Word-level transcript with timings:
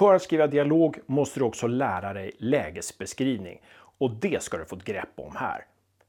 För 0.00 0.14
att 0.14 0.22
skriva 0.22 0.46
dialog 0.46 0.98
måste 1.06 1.40
du 1.40 1.44
också 1.44 1.66
lära 1.66 2.12
dig 2.12 2.32
lägesbeskrivning 2.38 3.62
och 3.98 4.10
det 4.10 4.42
ska 4.42 4.56
du 4.56 4.64
få 4.64 4.76
ett 4.76 4.84
grepp 4.84 5.08
om 5.16 5.36
här. 5.36 5.66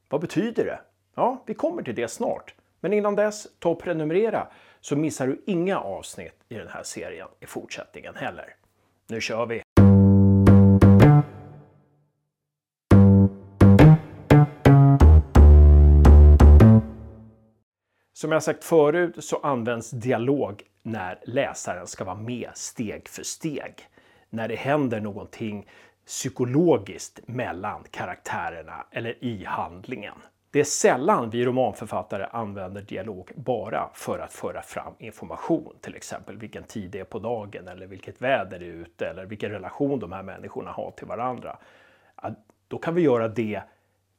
Vad 0.08 0.20
betyder 0.20 0.64
det? 0.64 0.80
Ja, 1.14 1.42
vi 1.46 1.54
kommer 1.54 1.82
till 1.82 1.94
det 1.94 2.08
snart. 2.08 2.54
Men 2.80 2.92
innan 2.92 3.16
dess, 3.16 3.46
ta 3.58 3.68
och 3.68 3.82
prenumerera 3.82 4.48
så 4.80 4.96
missar 4.96 5.26
du 5.26 5.42
inga 5.46 5.78
avsnitt 5.80 6.34
i 6.48 6.54
den 6.54 6.68
här 6.68 6.82
serien 6.82 7.28
i 7.40 7.46
fortsättningen 7.46 8.14
heller. 8.14 8.54
Nu 9.08 9.20
kör 9.20 9.46
vi! 9.46 9.62
Som 18.12 18.32
jag 18.32 18.42
sagt 18.42 18.64
förut 18.64 19.24
så 19.24 19.36
används 19.36 19.90
dialog 19.90 20.62
när 20.82 21.18
läsaren 21.24 21.86
ska 21.86 22.04
vara 22.04 22.16
med 22.16 22.50
steg 22.54 23.08
för 23.08 23.22
steg. 23.22 23.88
När 24.30 24.48
det 24.48 24.56
händer 24.56 25.00
någonting 25.00 25.68
psykologiskt 26.06 27.20
mellan 27.26 27.84
karaktärerna 27.90 28.86
eller 28.90 29.24
i 29.24 29.44
handlingen. 29.44 30.14
Det 30.50 30.60
är 30.60 30.64
sällan 30.64 31.30
vi 31.30 31.44
romanförfattare 31.44 32.26
använder 32.32 32.82
dialog 32.82 33.30
bara 33.34 33.90
för 33.94 34.18
att 34.18 34.32
föra 34.32 34.62
fram 34.62 34.94
information, 34.98 35.76
till 35.80 35.96
exempel 35.96 36.36
vilken 36.36 36.64
tid 36.64 36.90
det 36.90 37.00
är 37.00 37.04
på 37.04 37.18
dagen 37.18 37.68
eller 37.68 37.86
vilket 37.86 38.22
väder 38.22 38.58
det 38.58 38.64
är 38.64 38.70
ute 38.70 39.06
eller 39.06 39.26
vilken 39.26 39.50
relation 39.50 39.98
de 39.98 40.12
här 40.12 40.22
människorna 40.22 40.70
har 40.70 40.90
till 40.90 41.06
varandra. 41.06 41.58
Då 42.68 42.78
kan 42.78 42.94
vi 42.94 43.02
göra 43.02 43.28
det 43.28 43.62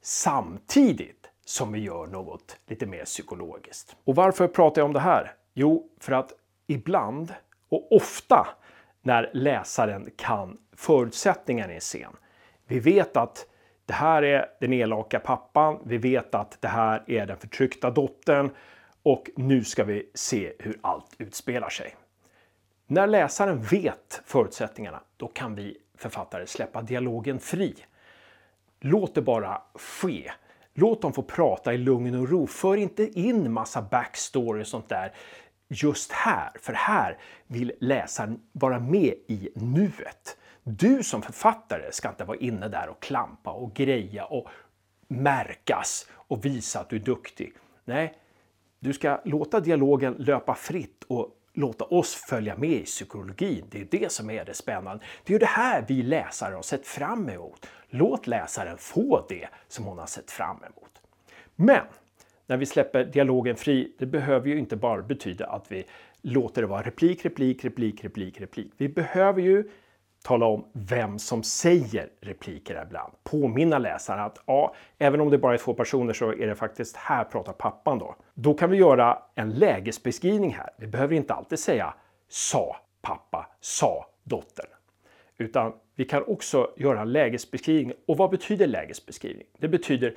samtidigt 0.02 1.30
som 1.46 1.72
vi 1.72 1.80
gör 1.80 2.08
något 2.08 2.58
lite 2.68 2.86
mer 2.86 3.06
psykologiskt. 3.06 3.96
Och 4.04 4.16
varför 4.16 4.48
pratar 4.48 4.82
jag 4.82 4.86
om 4.86 4.94
det 4.94 5.00
här? 5.00 5.34
Jo, 5.54 5.90
för 6.00 6.14
att 6.14 6.32
ibland 6.74 7.34
och 7.70 7.96
ofta 7.96 8.48
när 9.02 9.32
läsaren 9.34 10.10
kan 10.16 10.58
förutsättningarna 10.76 11.72
i 11.72 11.76
en 11.76 11.82
scen. 11.82 12.16
Vi 12.68 12.80
vet 12.80 13.18
att 13.18 13.48
det 13.86 13.94
här 13.94 14.24
är 14.24 14.50
den 14.60 14.74
elaka 14.74 15.20
pappan. 15.20 15.80
Vi 15.86 15.98
vet 15.98 16.36
att 16.36 16.62
det 16.62 16.68
här 16.68 17.04
är 17.08 17.26
den 17.26 17.38
förtryckta 17.38 17.92
dottern 17.92 18.52
och 19.04 19.30
nu 19.36 19.64
ska 19.64 19.84
vi 19.84 20.10
se 20.14 20.54
hur 20.60 20.80
allt 20.82 21.16
utspelar 21.18 21.70
sig. 21.70 21.96
När 22.88 23.08
läsaren 23.08 23.62
vet 23.62 24.22
förutsättningarna, 24.26 25.00
då 25.18 25.28
kan 25.28 25.56
vi 25.56 25.78
författare 25.98 26.48
släppa 26.48 26.82
dialogen 26.82 27.40
fri. 27.40 27.76
Låt 28.80 29.16
det 29.16 29.22
bara 29.22 29.62
ske. 29.74 30.32
Låt 30.74 31.02
dem 31.02 31.14
få 31.14 31.24
prata 31.24 31.74
i 31.74 31.78
lugn 31.78 32.16
och 32.16 32.30
ro. 32.30 32.48
För 32.48 32.78
inte 32.78 33.20
in 33.20 33.52
massa 33.52 33.82
backstory 33.82 34.62
och 34.62 34.68
sånt 34.68 34.90
där 34.90 35.14
just 35.68 36.12
här, 36.12 36.52
för 36.62 36.74
här 36.74 37.18
vill 37.48 37.72
läsaren 37.80 38.40
vara 38.52 38.80
med 38.80 39.14
i 39.28 39.50
nuet. 39.56 40.38
Du 40.64 41.04
som 41.04 41.22
författare 41.22 41.92
ska 41.92 42.10
inte 42.10 42.24
vara 42.24 42.38
inne 42.38 42.68
där 42.68 42.90
och 42.90 43.02
klampa 43.02 43.52
och 43.52 43.74
greja 43.74 44.26
och 44.26 44.48
märkas 45.08 46.08
och 46.12 46.46
visa 46.46 46.80
att 46.80 46.90
du 46.90 46.96
är 46.96 47.00
duktig. 47.00 47.54
Nej, 47.86 48.18
du 48.80 48.94
ska 48.94 49.22
låta 49.26 49.60
dialogen 49.60 50.14
löpa 50.14 50.56
fritt 50.56 51.04
och 51.08 51.30
låta 51.54 51.86
oss 51.86 52.16
följa 52.16 52.58
med 52.58 52.70
i 52.70 52.86
psykologin. 52.86 53.66
Det 53.70 53.82
är 53.82 53.88
det 53.92 54.12
som 54.12 54.30
är 54.30 54.46
det 54.46 54.54
spännande. 54.54 55.04
Det 55.24 55.36
är 55.36 55.40
det 55.40 55.46
här 55.46 55.86
vi 55.88 56.04
läsare 56.04 56.56
har 56.56 56.62
sett 56.62 56.88
fram 56.88 57.30
emot. 57.30 57.66
Låt 57.90 58.28
läsaren 58.28 58.78
få 58.78 59.26
det 59.30 59.48
som 59.68 59.86
hon 59.86 59.98
har 59.98 60.06
sett 60.06 60.32
fram 60.32 60.58
emot. 60.58 61.02
Men 61.56 61.86
när 62.48 62.58
vi 62.58 62.66
släpper 62.66 63.04
dialogen 63.04 63.56
fri, 63.56 63.96
det 64.00 64.06
behöver 64.06 64.48
ju 64.48 64.60
inte 64.60 64.76
bara 64.76 65.02
betyda 65.02 65.48
att 65.48 65.72
vi 65.72 65.84
låter 66.22 66.62
det 66.62 66.68
vara 66.68 66.82
replik, 66.82 67.26
replik, 67.26 67.66
replik, 67.66 68.04
replik, 68.04 68.42
replik. 68.42 68.72
Vi 68.78 68.90
behöver 68.90 69.42
ju 69.42 69.70
tala 70.24 70.46
om 70.46 70.66
vem 70.74 71.20
som 71.20 71.44
säger 71.44 72.10
repliker 72.22 72.84
ibland. 72.88 73.14
Påminna 73.24 73.78
läsaren 73.78 74.20
att 74.20 74.44
ja, 74.46 74.76
även 74.98 75.22
om 75.22 75.30
det 75.30 75.38
bara 75.38 75.54
är 75.54 75.58
två 75.58 75.74
personer 75.74 76.14
så 76.14 76.30
är 76.30 76.48
det 76.48 76.56
faktiskt 76.56 76.96
här 76.96 77.24
pratar 77.24 77.54
pappan 77.54 78.00
då. 78.00 78.16
Då 78.34 78.54
kan 78.54 78.70
vi 78.70 78.78
göra 78.78 79.20
en 79.36 79.54
lägesbeskrivning 79.54 80.54
här. 80.54 80.70
Vi 80.78 80.88
behöver 80.88 81.16
inte 81.16 81.34
alltid 81.34 81.60
säga 81.60 81.94
sa 82.30 82.76
pappa, 83.02 83.50
sa 83.60 84.06
dottern. 84.24 84.68
Utan 85.38 85.74
vi 85.96 86.06
kan 86.06 86.24
också 86.24 86.72
göra 86.78 87.02
en 87.02 87.12
lägesbeskrivning. 87.12 87.94
Och 88.08 88.18
vad 88.18 88.30
betyder 88.30 88.68
lägesbeskrivning? 88.68 89.48
Det 89.58 89.68
betyder 89.68 90.16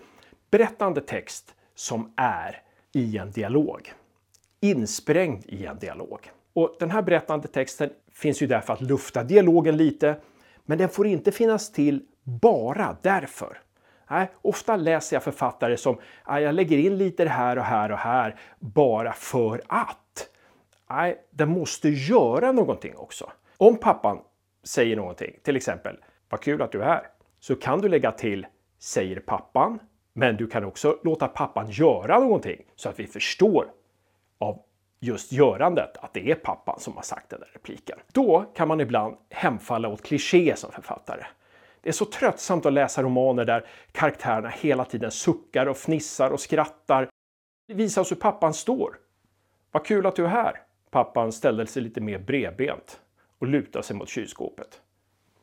berättande 0.51 1.01
text 1.01 1.56
som 1.77 2.13
är 2.17 2.63
i 2.93 3.19
en 3.19 3.31
dialog. 3.31 3.93
Insprängd 4.61 5.45
i 5.47 5.67
en 5.67 5.79
dialog. 5.79 6.31
Och 6.53 6.77
den 6.79 6.91
här 6.91 7.03
berättande 7.03 7.49
texten 7.49 7.91
finns 8.13 8.43
ju 8.43 8.47
där 8.47 8.61
för 8.61 8.73
att 8.73 8.81
lufta 8.81 9.25
dialogen 9.25 9.77
lite, 9.77 10.17
men 10.65 10.79
den 10.79 10.89
får 10.89 11.07
inte 11.07 11.33
finnas 11.33 11.73
till 11.73 12.03
bara 12.23 12.97
därför. 13.03 13.59
Nej, 14.11 14.31
ofta 14.43 14.77
läser 14.77 15.17
jag 15.17 15.23
författare 15.23 15.77
som 15.77 15.99
jag 16.27 16.55
lägger 16.55 16.79
in 16.79 16.99
lite 16.99 17.25
här 17.25 17.59
och 17.59 17.65
här 17.65 17.93
och 17.93 17.99
här 17.99 18.41
bara 18.59 19.13
för 19.13 19.63
att. 19.67 20.29
Nej, 20.91 21.27
den 21.31 21.49
måste 21.49 21.89
göra 21.89 22.53
någonting 22.53 22.97
också. 22.97 23.31
Om 23.57 23.77
pappan 23.77 24.19
säger 24.65 24.97
någonting, 24.97 25.37
till 25.43 25.57
exempel 25.57 25.97
“Vad 26.29 26.41
kul 26.41 26.63
att 26.63 26.73
du 26.73 26.83
är 26.83 26.87
här”, 26.87 27.07
så 27.41 27.57
kan 27.57 27.81
du 27.81 27.89
lägga 27.89 28.13
till 28.13 28.47
“säger 28.79 29.21
pappan”, 29.21 29.79
men 30.19 30.37
du 30.37 30.47
kan 30.47 30.65
också 30.65 30.99
låta 31.03 31.29
pappan 31.29 31.71
göra 31.71 32.19
någonting 32.19 32.63
så 32.77 32.89
att 32.89 33.01
vi 33.01 33.07
förstår 33.07 33.71
av 34.39 34.63
just 35.01 35.33
görandet 35.33 35.97
att 35.97 36.15
det 36.15 36.31
är 36.31 36.35
pappan 36.35 36.81
som 36.81 36.97
har 36.97 37.03
sagt 37.03 37.31
den 37.31 37.41
där 37.41 37.49
repliken. 37.53 37.99
Då 38.13 38.53
kan 38.55 38.69
man 38.69 38.81
ibland 38.81 39.17
hemfalla 39.31 39.89
åt 39.89 40.03
kliché 40.03 40.57
som 40.57 40.73
författare. 40.73 41.25
Det 41.81 41.89
är 41.89 41.93
så 41.93 42.05
tröttsamt 42.05 42.67
att 42.67 42.73
läsa 42.73 43.03
romaner 43.03 43.45
där 43.45 43.67
karaktärerna 43.93 44.49
hela 44.49 44.85
tiden 44.85 45.11
suckar 45.11 45.67
och 45.67 45.77
fnissar 45.77 46.31
och 46.31 46.41
skrattar. 46.41 47.09
Visa 47.67 48.01
oss 48.01 48.11
hur 48.11 48.17
pappan 48.17 48.55
står. 48.55 48.99
Vad 49.71 49.87
kul 49.87 50.07
att 50.07 50.17
du 50.17 50.25
är 50.25 50.29
här. 50.29 50.63
Pappan 50.91 51.33
ställde 51.33 51.67
sig 51.67 51.83
lite 51.83 52.01
mer 52.01 52.19
bredbent 52.19 53.01
och 53.39 53.47
lutade 53.47 53.85
sig 53.85 53.97
mot 53.97 54.09
kylskåpet. 54.09 54.81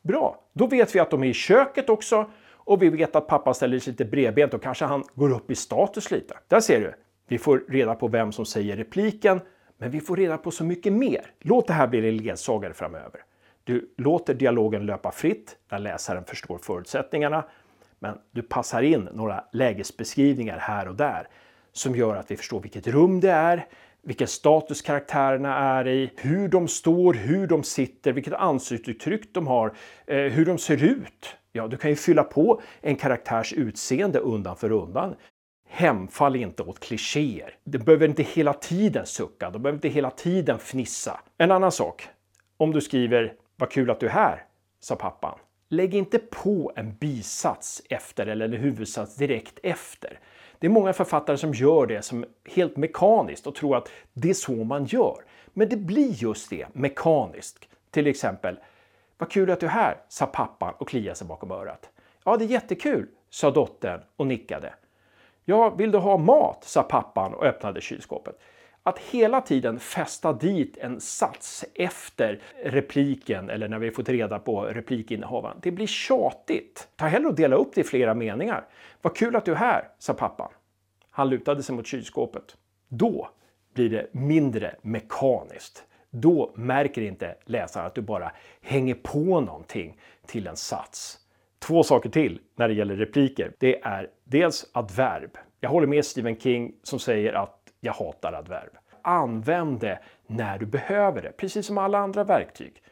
Bra, 0.02 0.40
då 0.52 0.66
vet 0.66 0.94
vi 0.94 1.00
att 1.00 1.10
de 1.10 1.22
är 1.22 1.28
i 1.28 1.34
köket 1.34 1.88
också 1.88 2.30
och 2.64 2.82
vi 2.82 2.88
vet 2.88 3.16
att 3.16 3.26
pappa 3.26 3.54
ställer 3.54 3.78
sig 3.78 3.90
lite 3.90 4.04
bredbent 4.04 4.54
och 4.54 4.62
kanske 4.62 4.84
han 4.84 5.04
går 5.14 5.32
upp 5.32 5.50
i 5.50 5.54
status 5.54 6.10
lite. 6.10 6.34
Där 6.48 6.60
ser 6.60 6.80
du, 6.80 6.94
vi 7.28 7.38
får 7.38 7.64
reda 7.68 7.94
på 7.94 8.08
vem 8.08 8.32
som 8.32 8.46
säger 8.46 8.76
repliken, 8.76 9.40
men 9.78 9.90
vi 9.90 10.00
får 10.00 10.16
reda 10.16 10.38
på 10.38 10.50
så 10.50 10.64
mycket 10.64 10.92
mer. 10.92 11.26
Låt 11.40 11.66
det 11.66 11.72
här 11.72 11.86
bli 11.86 12.00
din 12.00 12.16
ledsagare 12.16 12.74
framöver. 12.74 13.20
Du 13.64 13.94
låter 13.96 14.34
dialogen 14.34 14.86
löpa 14.86 15.12
fritt 15.12 15.56
när 15.70 15.78
läsaren 15.78 16.24
förstår 16.24 16.58
förutsättningarna, 16.58 17.44
men 17.98 18.18
du 18.30 18.42
passar 18.42 18.82
in 18.82 19.08
några 19.12 19.44
lägesbeskrivningar 19.52 20.58
här 20.58 20.88
och 20.88 20.94
där 20.94 21.28
som 21.72 21.96
gör 21.96 22.16
att 22.16 22.30
vi 22.30 22.36
förstår 22.36 22.60
vilket 22.60 22.86
rum 22.86 23.20
det 23.20 23.30
är, 23.30 23.66
vilken 24.02 24.28
status 24.28 24.82
karaktärerna 24.82 25.56
är 25.58 25.88
i, 25.88 26.10
hur 26.16 26.48
de 26.48 26.68
står, 26.68 27.14
hur 27.14 27.46
de 27.46 27.62
sitter, 27.62 28.12
vilket 28.12 28.34
ansiktsuttryck 28.34 29.34
de 29.34 29.46
har, 29.46 29.74
eh, 30.06 30.16
hur 30.16 30.46
de 30.46 30.58
ser 30.58 30.84
ut. 30.84 31.36
Ja, 31.56 31.68
du 31.68 31.76
kan 31.76 31.90
ju 31.90 31.96
fylla 31.96 32.24
på 32.24 32.60
en 32.80 32.96
karaktärs 32.96 33.52
utseende 33.52 34.18
undan 34.18 34.56
för 34.56 34.72
undan. 34.72 35.14
Hemfall 35.68 36.36
inte 36.36 36.62
åt 36.62 36.80
klichéer. 36.80 37.56
Du 37.64 37.78
behöver 37.78 38.08
inte 38.08 38.22
hela 38.22 38.52
tiden 38.52 39.06
sucka, 39.06 39.50
du 39.50 39.58
behöver 39.58 39.76
inte 39.76 39.88
hela 39.88 40.10
tiden 40.10 40.58
fnissa. 40.58 41.20
En 41.38 41.50
annan 41.50 41.72
sak. 41.72 42.08
Om 42.56 42.72
du 42.72 42.80
skriver 42.80 43.34
“Vad 43.56 43.70
kul 43.70 43.90
att 43.90 44.00
du 44.00 44.06
är 44.06 44.10
här”, 44.10 44.44
sa 44.80 44.96
pappan. 44.96 45.38
Lägg 45.68 45.94
inte 45.94 46.18
på 46.18 46.72
en 46.76 46.96
bisats 46.96 47.82
efter 47.88 48.26
eller 48.26 48.44
en 48.44 48.52
huvudsats 48.52 49.16
direkt 49.16 49.58
efter. 49.62 50.20
Det 50.58 50.66
är 50.66 50.70
många 50.70 50.92
författare 50.92 51.36
som 51.36 51.54
gör 51.54 51.86
det 51.86 52.02
som 52.02 52.24
helt 52.54 52.76
mekaniskt 52.76 53.46
och 53.46 53.54
tror 53.54 53.76
att 53.76 53.90
det 54.12 54.30
är 54.30 54.34
så 54.34 54.64
man 54.64 54.84
gör. 54.84 55.24
Men 55.52 55.68
det 55.68 55.76
blir 55.76 56.22
just 56.22 56.50
det, 56.50 56.66
mekaniskt. 56.72 57.68
Till 57.90 58.06
exempel 58.06 58.58
“Vad 59.18 59.30
kul 59.30 59.50
att 59.50 59.60
du 59.60 59.66
är 59.66 59.70
här”, 59.70 59.96
sa 60.08 60.26
pappan 60.26 60.74
och 60.78 60.88
kliade 60.88 61.16
sig 61.16 61.26
bakom 61.26 61.50
örat. 61.50 61.90
Ja, 62.24 62.36
det 62.36 62.44
är 62.44 62.48
jättekul, 62.48 63.08
sa 63.30 63.50
dottern 63.50 64.00
och 64.16 64.26
nickade. 64.26 64.74
Ja, 65.44 65.70
vill 65.70 65.90
du 65.90 65.98
ha 65.98 66.16
mat? 66.16 66.64
sa 66.64 66.82
pappan 66.82 67.34
och 67.34 67.44
öppnade 67.44 67.80
kylskåpet. 67.80 68.40
Att 68.82 68.98
hela 68.98 69.40
tiden 69.40 69.78
fästa 69.78 70.32
dit 70.32 70.76
en 70.76 71.00
sats 71.00 71.64
efter 71.74 72.42
repliken 72.64 73.50
eller 73.50 73.68
när 73.68 73.78
vi 73.78 73.90
fått 73.90 74.08
reda 74.08 74.38
på 74.38 74.62
replikinnehavaren, 74.62 75.56
det 75.62 75.70
blir 75.70 75.86
tjatigt. 75.86 76.88
Ta 76.96 77.06
hellre 77.06 77.28
och 77.28 77.34
dela 77.34 77.56
upp 77.56 77.74
det 77.74 77.80
i 77.80 77.84
flera 77.84 78.14
meningar. 78.14 78.66
Vad 79.02 79.16
kul 79.16 79.36
att 79.36 79.44
du 79.44 79.52
är 79.52 79.56
här, 79.56 79.88
sa 79.98 80.14
pappan. 80.14 80.50
Han 81.10 81.28
lutade 81.28 81.62
sig 81.62 81.74
mot 81.74 81.86
kylskåpet. 81.86 82.56
Då 82.88 83.28
blir 83.74 83.90
det 83.90 84.08
mindre 84.12 84.76
mekaniskt. 84.82 85.84
Då 86.16 86.52
märker 86.54 87.02
inte 87.02 87.34
läsaren 87.44 87.86
att 87.86 87.94
du 87.94 88.00
bara 88.00 88.32
hänger 88.62 88.94
på 88.94 89.40
någonting 89.40 89.98
till 90.26 90.46
en 90.46 90.56
sats. 90.56 91.18
Två 91.58 91.82
saker 91.82 92.10
till 92.10 92.40
när 92.56 92.68
det 92.68 92.74
gäller 92.74 92.96
repliker. 92.96 93.52
Det 93.58 93.82
är 93.82 94.10
dels 94.24 94.70
adverb. 94.72 95.38
Jag 95.60 95.70
håller 95.70 95.86
med 95.86 96.04
Stephen 96.04 96.36
King 96.36 96.74
som 96.82 96.98
säger 96.98 97.32
att 97.32 97.58
jag 97.80 97.92
hatar 97.92 98.32
adverb. 98.32 98.70
Använd 99.02 99.80
det 99.80 99.98
när 100.26 100.58
du 100.58 100.66
behöver 100.66 101.22
det, 101.22 101.32
precis 101.36 101.66
som 101.66 101.78
alla 101.78 101.98
andra 101.98 102.24
verktyg. 102.24 102.82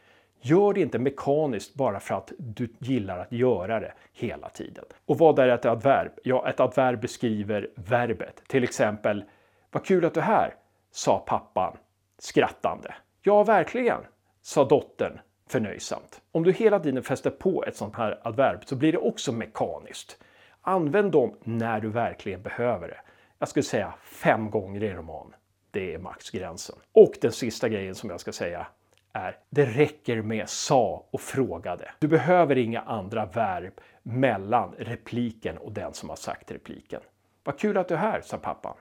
Gör 0.41 0.73
det 0.73 0.81
inte 0.81 0.99
mekaniskt 0.99 1.73
bara 1.73 1.99
för 1.99 2.15
att 2.15 2.31
du 2.37 2.69
gillar 2.79 3.17
att 3.19 3.31
göra 3.31 3.79
det 3.79 3.93
hela 4.13 4.49
tiden. 4.49 4.85
Och 5.05 5.17
vad 5.17 5.39
är 5.39 5.47
ett 5.47 5.65
adverb? 5.65 6.11
Ja, 6.23 6.49
ett 6.49 6.59
adverb 6.59 7.01
beskriver 7.01 7.69
verbet. 7.75 8.43
Till 8.47 8.63
exempel, 8.63 9.23
vad 9.71 9.85
kul 9.85 10.05
att 10.05 10.13
du 10.13 10.19
är 10.19 10.23
här, 10.23 10.53
sa 10.91 11.23
pappan 11.27 11.77
skrattande. 12.17 12.93
Ja, 13.25 13.43
verkligen, 13.43 14.01
sa 14.41 14.65
dottern 14.65 15.19
förnöjsamt. 15.47 16.21
Om 16.31 16.43
du 16.43 16.51
hela 16.51 16.79
tiden 16.79 17.03
fäster 17.03 17.29
på 17.29 17.63
ett 17.65 17.75
sånt 17.75 17.95
här 17.95 18.19
adverb 18.23 18.65
så 18.65 18.75
blir 18.75 18.91
det 18.91 18.97
också 18.97 19.31
mekaniskt. 19.31 20.23
Använd 20.61 21.11
dem 21.11 21.37
när 21.43 21.81
du 21.81 21.89
verkligen 21.89 22.41
behöver 22.41 22.87
det. 22.87 22.99
Jag 23.39 23.49
skulle 23.49 23.63
säga 23.63 23.93
fem 24.01 24.49
gånger 24.49 24.83
i 24.83 24.93
roman. 24.93 25.35
Det 25.71 25.93
är 25.93 25.97
maxgränsen. 25.97 26.75
Och 26.91 27.13
den 27.21 27.31
sista 27.31 27.69
grejen 27.69 27.95
som 27.95 28.09
jag 28.09 28.19
ska 28.19 28.31
säga 28.31 28.67
är 29.13 29.37
det 29.49 29.65
räcker 29.65 30.21
med 30.21 30.49
sa 30.49 31.05
och 31.11 31.21
frågade. 31.21 31.91
Du 31.99 32.07
behöver 32.07 32.57
inga 32.57 32.81
andra 32.81 33.25
verb 33.25 33.73
mellan 34.01 34.75
repliken 34.77 35.57
och 35.57 35.71
den 35.71 35.93
som 35.93 36.09
har 36.09 36.15
sagt 36.15 36.51
repliken. 36.51 37.01
Vad 37.43 37.59
kul 37.59 37.77
att 37.77 37.87
du 37.87 37.93
är 37.93 37.97
här, 37.97 38.21
sa 38.21 38.37
pappan. 38.37 38.75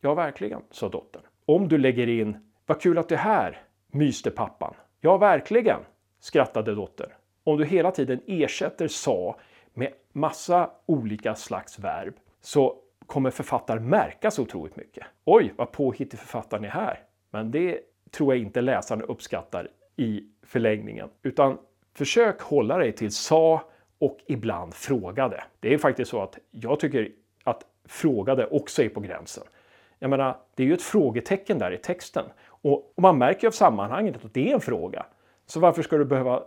Ja, 0.00 0.14
verkligen, 0.14 0.62
sa 0.70 0.88
dottern. 0.88 1.22
Om 1.46 1.68
du 1.68 1.78
lägger 1.78 2.08
in 2.08 2.52
Vad 2.66 2.80
kul 2.80 2.98
att 2.98 3.08
du 3.08 3.14
är 3.14 3.18
här, 3.18 3.65
myste 3.92 4.30
pappan. 4.30 4.74
Ja, 5.00 5.16
verkligen, 5.16 5.80
skrattade 6.20 6.74
dottern. 6.74 7.10
Om 7.44 7.56
du 7.56 7.64
hela 7.64 7.90
tiden 7.90 8.20
ersätter 8.26 8.88
sa 8.88 9.36
med 9.74 9.92
massa 10.12 10.70
olika 10.86 11.34
slags 11.34 11.78
verb 11.78 12.14
så 12.40 12.76
kommer 13.06 13.30
författaren 13.30 13.88
märka 13.88 14.30
så 14.30 14.42
otroligt 14.42 14.76
mycket. 14.76 15.06
Oj, 15.24 15.52
vad 15.56 15.72
påhittig 15.72 16.20
författaren 16.20 16.64
är 16.64 16.68
här. 16.68 17.02
Men 17.30 17.50
det 17.50 17.80
tror 18.10 18.34
jag 18.34 18.42
inte 18.42 18.60
läsaren 18.60 19.02
uppskattar 19.02 19.68
i 19.96 20.24
förlängningen. 20.42 21.08
Utan 21.22 21.58
försök 21.94 22.40
hålla 22.40 22.78
dig 22.78 22.92
till 22.92 23.10
sa 23.10 23.62
och 23.98 24.18
ibland 24.26 24.74
frågade. 24.74 25.44
Det 25.60 25.74
är 25.74 25.78
faktiskt 25.78 26.10
så 26.10 26.22
att 26.22 26.38
jag 26.50 26.80
tycker 26.80 27.12
att 27.44 27.66
frågade 27.84 28.46
också 28.46 28.82
är 28.82 28.88
på 28.88 29.00
gränsen. 29.00 29.44
Jag 29.98 30.10
menar, 30.10 30.36
det 30.54 30.62
är 30.62 30.66
ju 30.66 30.74
ett 30.74 30.82
frågetecken 30.82 31.58
där 31.58 31.70
i 31.70 31.78
texten 31.78 32.24
och 32.62 32.94
man 32.96 33.18
märker 33.18 33.42
ju 33.42 33.48
av 33.48 33.52
sammanhanget 33.52 34.24
att 34.24 34.34
det 34.34 34.50
är 34.50 34.54
en 34.54 34.60
fråga. 34.60 35.06
Så 35.46 35.60
varför 35.60 35.82
ska 35.82 35.96
du 35.96 36.04
behöva 36.04 36.42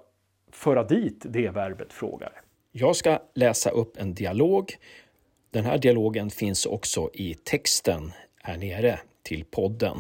föra 0.52 0.84
dit 0.84 1.26
det 1.30 1.50
verbet 1.50 1.94
frågar? 1.94 2.42
Jag 2.72 2.96
ska 2.96 3.20
läsa 3.36 3.70
upp 3.70 3.98
en 3.98 4.14
dialog. 4.14 4.76
Den 5.52 5.66
här 5.66 5.78
dialogen 5.78 6.30
finns 6.30 6.66
också 6.66 7.10
i 7.14 7.34
texten 7.34 8.12
här 8.44 8.58
nere 8.58 9.00
till 9.24 9.46
podden. 9.46 10.00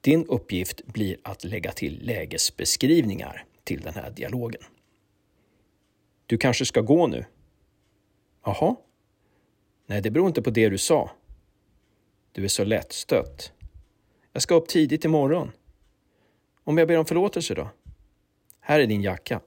Din 0.00 0.26
uppgift 0.26 0.86
blir 0.86 1.16
att 1.22 1.44
lägga 1.44 1.72
till 1.72 1.98
lägesbeskrivningar 2.02 3.44
till 3.64 3.80
den 3.80 3.94
här 3.94 4.10
dialogen. 4.10 4.62
Du 6.26 6.38
kanske 6.38 6.64
ska 6.64 6.80
gå 6.80 7.06
nu? 7.06 7.24
Jaha? 8.44 8.76
Nej, 9.86 10.02
det 10.02 10.10
beror 10.10 10.26
inte 10.26 10.42
på 10.42 10.50
det 10.50 10.68
du 10.68 10.78
sa. 10.78 11.10
Du 12.32 12.44
är 12.44 12.48
så 12.48 12.64
lättstött. 12.64 13.52
Jag 14.38 14.42
ska 14.42 14.54
upp 14.54 14.68
tidigt 14.68 15.04
imorgon. 15.04 15.52
Om 16.64 16.78
jag 16.78 16.88
ber 16.88 16.98
om 16.98 17.04
förlåtelse 17.04 17.54
då? 17.54 17.68
Här 18.60 18.80
är 18.80 18.86
din 18.86 19.02
jacka. 19.02 19.40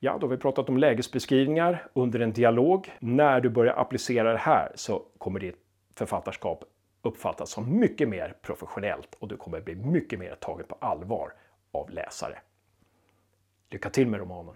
Ja, 0.00 0.18
då 0.18 0.26
har 0.26 0.30
vi 0.30 0.36
pratat 0.36 0.68
om 0.68 0.76
lägesbeskrivningar 0.78 1.86
under 1.92 2.20
en 2.20 2.32
dialog. 2.32 2.92
När 3.00 3.40
du 3.40 3.50
börjar 3.50 3.74
applicera 3.74 4.32
det 4.32 4.38
här 4.38 4.72
så 4.74 5.02
kommer 5.18 5.40
ditt 5.40 5.56
författarskap 5.94 6.64
uppfattas 7.02 7.50
som 7.50 7.78
mycket 7.78 8.08
mer 8.08 8.34
professionellt 8.42 9.14
och 9.18 9.28
du 9.28 9.36
kommer 9.36 9.60
bli 9.60 9.74
mycket 9.74 10.18
mer 10.18 10.34
tagen 10.34 10.66
på 10.68 10.76
allvar 10.80 11.32
av 11.72 11.90
läsare. 11.90 12.38
Lycka 13.70 13.90
till 13.90 14.06
med 14.06 14.20
romanen! 14.20 14.54